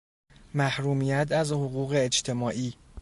محرومیت 0.53 1.27
از 1.31 1.51
حقوق 1.51 1.93
اجتماعی 1.95 2.73